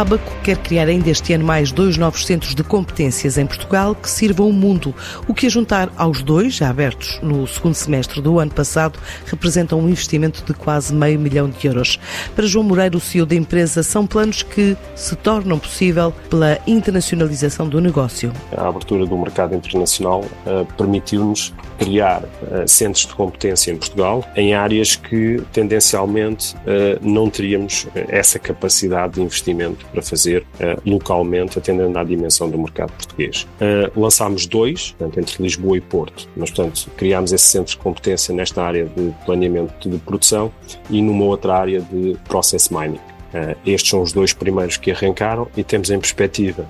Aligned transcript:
A 0.00 0.02
Abaco 0.02 0.32
quer 0.42 0.56
criar 0.56 0.88
ainda 0.88 1.10
este 1.10 1.34
ano 1.34 1.44
mais 1.44 1.70
dois 1.72 1.98
novos 1.98 2.24
centros 2.24 2.54
de 2.54 2.64
competências 2.64 3.36
em 3.36 3.44
Portugal 3.44 3.94
que 3.94 4.08
sirvam 4.08 4.48
o 4.48 4.52
mundo, 4.52 4.94
o 5.28 5.34
que 5.34 5.44
a 5.44 5.50
juntar 5.50 5.92
aos 5.94 6.22
dois, 6.22 6.54
já 6.54 6.70
abertos 6.70 7.20
no 7.22 7.46
segundo 7.46 7.74
semestre 7.74 8.22
do 8.22 8.38
ano 8.38 8.50
passado, 8.50 8.98
representa 9.26 9.76
um 9.76 9.86
investimento 9.86 10.42
de 10.42 10.54
quase 10.54 10.94
meio 10.94 11.20
milhão 11.20 11.50
de 11.50 11.66
euros. 11.66 12.00
Para 12.34 12.46
João 12.46 12.64
Moreira, 12.64 12.96
o 12.96 13.00
CEO 13.00 13.26
da 13.26 13.34
empresa, 13.34 13.82
são 13.82 14.06
planos 14.06 14.42
que 14.42 14.74
se 14.94 15.14
tornam 15.16 15.58
possível 15.58 16.14
pela 16.30 16.58
internacionalização 16.66 17.68
do 17.68 17.78
negócio. 17.78 18.32
A 18.56 18.68
abertura 18.68 19.04
do 19.04 19.18
mercado 19.18 19.54
internacional 19.54 20.20
uh, 20.46 20.64
permitiu-nos 20.78 21.52
criar 21.78 22.22
uh, 22.22 22.66
centros 22.66 23.04
de 23.04 23.14
competência 23.14 23.70
em 23.70 23.76
Portugal 23.76 24.24
em 24.34 24.54
áreas 24.54 24.96
que 24.96 25.42
tendencialmente 25.52 26.56
uh, 26.56 26.98
não 27.02 27.28
teríamos 27.28 27.86
essa 27.94 28.38
capacidade 28.38 29.14
de 29.14 29.20
investimento 29.20 29.89
para 29.92 30.02
fazer 30.02 30.42
uh, 30.42 30.80
localmente, 30.88 31.58
atendendo 31.58 31.98
à 31.98 32.04
dimensão 32.04 32.48
do 32.48 32.58
mercado 32.58 32.92
português. 32.92 33.46
Uh, 33.60 34.00
lançámos 34.00 34.46
dois, 34.46 34.92
portanto, 34.92 35.20
entre 35.20 35.42
Lisboa 35.42 35.76
e 35.76 35.80
Porto, 35.80 36.28
mas, 36.36 36.50
portanto, 36.50 36.88
criámos 36.96 37.32
esse 37.32 37.44
centro 37.44 37.72
de 37.72 37.78
competência 37.78 38.34
nesta 38.34 38.62
área 38.62 38.84
de 38.84 39.12
planeamento 39.24 39.88
de 39.88 39.98
produção 39.98 40.52
e 40.88 41.02
numa 41.02 41.24
outra 41.24 41.54
área 41.54 41.80
de 41.80 42.16
process 42.28 42.68
mining. 42.68 43.00
Uh, 43.32 43.56
estes 43.64 43.90
são 43.90 44.02
os 44.02 44.12
dois 44.12 44.32
primeiros 44.32 44.76
que 44.76 44.90
arrancaram 44.90 45.46
e 45.56 45.62
temos 45.62 45.90
em 45.90 45.98
perspectiva 45.98 46.66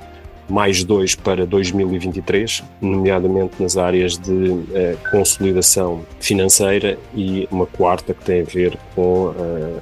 mais 0.51 0.84
dois 0.84 1.15
para 1.15 1.47
2023, 1.47 2.62
nomeadamente 2.81 3.55
nas 3.61 3.77
áreas 3.77 4.19
de 4.19 4.33
uh, 4.33 4.67
consolidação 5.11 6.05
financeira 6.19 6.98
e 7.15 7.48
uma 7.51 7.67
quarta 7.67 8.12
que 8.12 8.25
tem 8.25 8.43
a 8.43 8.45
ver 8.45 8.77
com 8.95 9.28
uh, 9.28 9.34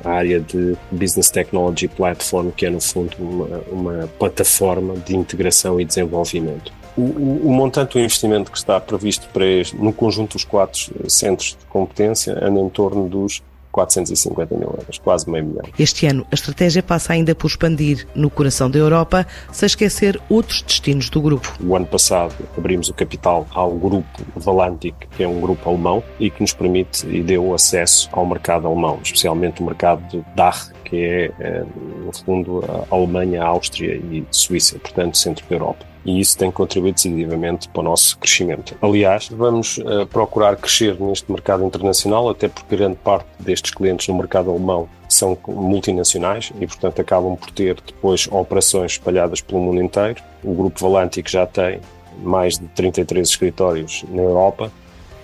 a 0.05 0.11
área 0.11 0.41
de 0.41 0.77
Business 0.91 1.30
Technology 1.30 1.89
Platform, 1.89 2.50
que 2.50 2.66
é 2.66 2.70
no 2.70 2.80
fundo 2.80 3.16
uma, 3.19 3.58
uma 3.70 4.08
plataforma 4.19 4.94
de 4.96 5.16
integração 5.16 5.80
e 5.80 5.84
desenvolvimento. 5.84 6.72
O, 6.96 7.02
o, 7.02 7.46
o, 7.46 7.52
montante 7.52 7.92
do 7.92 8.00
investimento 8.00 8.50
que 8.50 8.58
está 8.58 8.80
previsto 8.80 9.28
para 9.33 9.46
este, 9.46 9.77
no 9.77 9.92
conjunto 9.92 10.33
dos 10.33 10.44
quatro 10.44 11.08
centros 11.08 11.50
de 11.50 11.64
competência 11.66 12.36
anda 12.44 12.58
em 12.58 12.69
torno 12.69 13.08
dos 13.08 13.41
450 13.78 14.56
mil 14.56 14.68
euros, 14.68 14.98
quase 14.98 15.30
meio 15.30 15.44
milhão. 15.44 15.64
Este 15.78 16.06
ano, 16.06 16.26
a 16.30 16.34
estratégia 16.34 16.82
passa 16.82 17.12
ainda 17.12 17.34
por 17.34 17.46
expandir 17.46 18.06
no 18.14 18.28
coração 18.28 18.68
da 18.68 18.78
Europa, 18.78 19.26
sem 19.52 19.66
esquecer 19.66 20.20
outros 20.28 20.62
destinos 20.62 21.08
do 21.08 21.20
grupo. 21.20 21.54
O 21.64 21.76
ano 21.76 21.86
passado 21.86 22.34
abrimos 22.56 22.88
o 22.88 22.94
capital 22.94 23.46
ao 23.52 23.72
grupo 23.72 24.22
Valantic, 24.36 24.94
que 25.16 25.22
é 25.22 25.28
um 25.28 25.40
grupo 25.40 25.68
alemão 25.68 26.02
e 26.18 26.30
que 26.30 26.40
nos 26.40 26.52
permite 26.52 27.06
e 27.06 27.22
deu 27.22 27.54
acesso 27.54 28.08
ao 28.12 28.26
mercado 28.26 28.66
alemão, 28.66 28.98
especialmente 29.02 29.62
o 29.62 29.64
mercado 29.64 30.02
do 30.08 30.24
DACH, 30.34 30.72
que 30.89 31.05
é, 31.05 31.31
eh, 31.39 31.64
no 32.05 32.12
fundo, 32.12 32.64
a 32.69 32.94
Alemanha, 32.94 33.42
a 33.42 33.47
Áustria 33.47 33.94
e 33.97 34.25
Suíça, 34.31 34.78
portanto, 34.78 35.17
centro 35.17 35.45
da 35.48 35.55
Europa 35.55 35.89
e 36.08 36.20
isso 36.20 36.39
tem 36.39 36.50
contribuído 36.50 36.95
decisivamente 36.95 37.69
para 37.69 37.80
o 37.80 37.83
nosso 37.83 38.17
crescimento. 38.19 38.75
Aliás, 38.80 39.28
vamos 39.28 39.77
uh, 39.78 40.06
procurar 40.06 40.56
crescer 40.56 40.98
neste 40.98 41.30
mercado 41.30 41.62
internacional, 41.64 42.30
até 42.30 42.48
porque 42.48 42.77
grande 42.77 42.97
parte 42.97 43.27
destes 43.39 43.72
clientes 43.72 44.08
no 44.08 44.14
mercado 44.14 44.51
alemão 44.51 44.89
são 45.07 45.36
multinacionais 45.46 46.51
e, 46.58 46.67
portanto, 46.67 47.01
acabam 47.01 47.36
por 47.36 47.51
ter 47.51 47.77
depois 47.86 48.27
operações 48.30 48.92
espalhadas 48.92 49.42
pelo 49.42 49.61
mundo 49.61 49.83
inteiro. 49.83 50.23
O 50.42 50.55
Grupo 50.55 50.80
Valantic 50.80 51.29
já 51.29 51.46
tem 51.46 51.80
mais 52.23 52.58
de 52.58 52.67
33 52.68 53.29
escritórios 53.29 54.02
na 54.08 54.23
Europa 54.23 54.73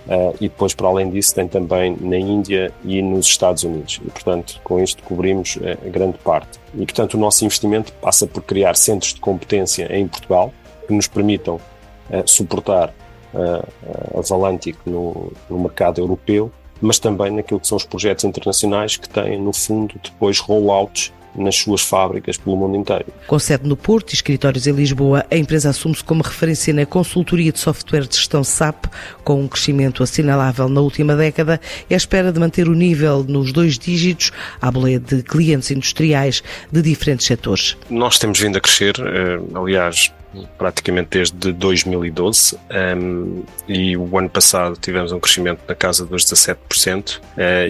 Uh, 0.06 0.37
e 0.38 0.48
depois, 0.48 0.75
para 0.75 0.87
além 0.87 1.09
disso, 1.09 1.34
tem 1.34 1.48
também 1.48 1.97
na 1.98 2.19
Índia 2.19 2.70
e 2.84 3.00
nos 3.00 3.26
Estados 3.26 3.62
Unidos. 3.65 4.00
E, 4.04 4.10
portanto, 4.10 4.60
com 4.62 4.78
isto 4.78 5.03
cobrimos 5.03 5.56
uh, 5.56 5.91
grande 5.91 6.19
parte. 6.19 6.60
E, 6.75 6.84
portanto, 6.84 7.15
o 7.15 7.19
nosso 7.19 7.44
investimento 7.44 7.92
passa 7.94 8.26
por 8.26 8.43
criar 8.43 8.76
centros 8.76 9.14
de 9.14 9.20
competência 9.20 9.88
em 9.97 10.06
Portugal, 10.06 10.53
que 10.87 10.93
nos 10.93 11.09
permitam 11.09 11.56
uh, 11.56 12.22
suportar 12.26 12.93
uh, 13.32 14.19
a 14.19 14.20
Valantic 14.20 14.76
no, 14.84 15.32
no 15.48 15.59
mercado 15.59 16.00
europeu, 16.03 16.53
mas 16.82 16.98
também 16.98 17.31
naquilo 17.31 17.60
que 17.60 17.66
são 17.66 17.76
os 17.76 17.84
projetos 17.84 18.25
internacionais 18.25 18.97
que 18.98 19.09
têm, 19.09 19.41
no 19.41 19.54
fundo, 19.54 19.94
depois 20.03 20.38
rollouts 20.38 21.12
nas 21.37 21.56
suas 21.56 21.83
fábricas 21.83 22.37
pelo 22.37 22.56
mundo 22.56 22.77
inteiro. 22.77 23.06
Com 23.27 23.39
sede 23.39 23.69
no 23.69 23.77
Porto 23.77 24.12
e 24.12 24.15
escritórios 24.15 24.67
em 24.67 24.72
Lisboa, 24.72 25.25
a 25.31 25.37
empresa 25.37 25.71
assume-se 25.71 26.05
como 26.05 26.22
referência 26.22 26.72
na 26.72 26.87
consultoria 26.87 27.53
de 27.53 27.59
software 27.59 28.06
de 28.06 28.17
gestão 28.17 28.45
SAP, 28.45 28.87
com 29.22 29.41
um 29.41 29.49
crescimento 29.49 30.03
assinalável 30.03 30.69
na 30.69 30.81
última 30.81 31.17
década 31.17 31.61
e 31.89 31.94
à 31.94 31.97
espera 31.97 32.33
de 32.33 32.39
manter 32.39 32.69
o 32.69 32.75
nível 32.75 33.25
nos 33.27 33.53
dois 33.53 33.78
dígitos 33.78 34.31
à 34.61 34.71
boleia 34.71 34.99
de 34.99 35.23
clientes 35.23 35.71
industriais 35.71 36.43
de 36.71 36.83
diferentes 36.83 37.27
setores. 37.27 37.77
Nós 37.91 38.19
temos 38.19 38.41
vindo 38.41 38.56
a 38.56 38.61
crescer, 38.61 38.94
eh, 38.99 39.41
aliás, 39.55 40.12
praticamente 40.59 41.11
desde 41.11 41.53
2012 41.53 42.56
um, 42.97 43.43
e 43.69 43.97
o 43.97 44.19
ano 44.19 44.28
passado 44.28 44.77
tivemos 44.77 45.12
um 45.12 45.21
crescimento 45.21 45.61
na 45.69 45.75
casa 45.75 46.05
dos 46.05 46.25
17% 46.25 47.19
uh, 47.19 47.21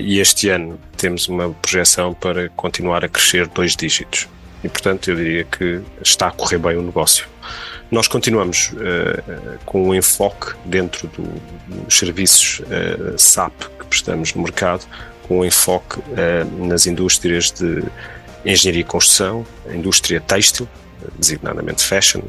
e 0.00 0.18
este 0.20 0.48
ano 0.48 0.78
temos 0.96 1.28
uma 1.28 1.50
projeção 1.50 2.14
para 2.14 2.48
continuar 2.50 3.04
a 3.04 3.08
crescer 3.08 3.46
dois 3.48 3.76
dígitos 3.76 4.28
e 4.62 4.68
portanto 4.68 5.10
eu 5.10 5.16
diria 5.16 5.44
que 5.44 5.80
está 6.02 6.28
a 6.28 6.30
correr 6.30 6.58
bem 6.58 6.76
o 6.76 6.82
negócio. 6.82 7.26
Nós 7.90 8.08
continuamos 8.08 8.72
uh, 8.72 9.58
com 9.64 9.88
um 9.88 9.94
enfoque 9.94 10.54
dentro 10.64 11.06
do, 11.08 11.22
dos 11.84 11.98
serviços 11.98 12.60
uh, 12.60 13.18
SAP 13.18 13.52
que 13.78 13.86
prestamos 13.86 14.34
no 14.34 14.42
mercado, 14.42 14.86
com 15.28 15.40
um 15.40 15.44
enfoque 15.44 16.00
nas 16.58 16.86
indústrias 16.86 17.50
de 17.50 17.82
engenharia 18.44 18.82
e 18.82 18.84
construção, 18.84 19.46
indústria 19.72 20.20
têxtil, 20.20 20.68
designadamente 21.18 21.82
fashion, 21.82 22.20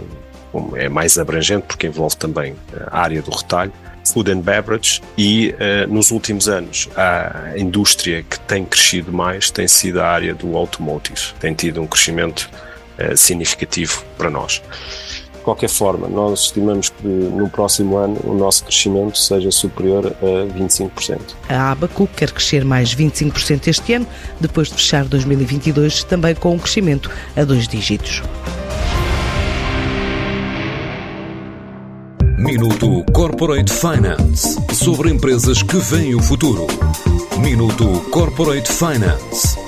é 0.75 0.87
mais 0.87 1.17
abrangente 1.17 1.65
porque 1.67 1.87
envolve 1.87 2.15
também 2.15 2.55
a 2.87 2.99
área 2.99 3.21
do 3.21 3.31
retalho, 3.31 3.73
food 4.05 4.31
and 4.31 4.41
beverage 4.41 5.01
e 5.17 5.53
uh, 5.55 5.91
nos 5.91 6.11
últimos 6.11 6.47
anos 6.47 6.87
a 6.95 7.57
indústria 7.57 8.23
que 8.23 8.39
tem 8.41 8.63
crescido 8.63 9.11
mais 9.11 9.49
tem 9.49 9.67
sido 9.67 9.99
a 9.99 10.07
área 10.07 10.33
do 10.33 10.55
automotive, 10.55 11.33
tem 11.39 11.53
tido 11.53 11.81
um 11.81 11.87
crescimento 11.87 12.49
uh, 12.99 13.17
significativo 13.17 14.03
para 14.17 14.29
nós. 14.29 14.61
De 15.45 15.51
qualquer 15.51 15.69
forma, 15.69 16.07
nós 16.07 16.45
estimamos 16.45 16.89
que 16.89 17.07
no 17.07 17.47
próximo 17.47 17.97
ano 17.97 18.19
o 18.23 18.33
nosso 18.33 18.63
crescimento 18.63 19.16
seja 19.16 19.51
superior 19.51 20.07
a 20.07 20.57
25%. 20.57 21.19
A 21.47 21.69
Abaco 21.69 22.09
quer 22.17 22.31
crescer 22.31 22.66
mais 22.66 22.95
25% 22.95 23.67
este 23.67 23.94
ano, 23.94 24.07
depois 24.41 24.69
de 24.69 24.73
fechar 24.73 25.06
2022 25.06 26.03
também 26.03 26.33
com 26.33 26.56
um 26.56 26.57
crescimento 26.57 27.11
a 27.38 27.44
dois 27.44 27.67
dígitos. 27.67 28.23
Minuto 32.39 33.06
Corporate 33.13 33.72
Finance 33.72 34.57
sobre 34.73 35.12
empresas 35.12 35.62
que 35.62 35.77
veem 35.77 36.16
o 36.16 36.23
futuro. 36.23 36.66
Minuto 37.39 37.85
Corporate 38.09 38.72
Finance 38.72 39.64